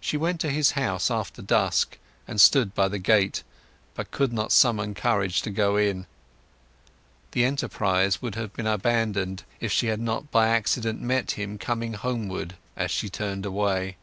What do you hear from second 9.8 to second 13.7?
had not by accident met him coming homeward as she turned